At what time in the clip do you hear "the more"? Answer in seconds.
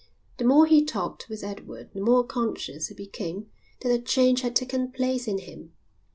0.37-0.65, 1.93-2.23